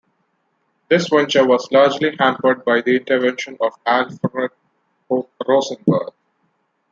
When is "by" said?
2.65-2.81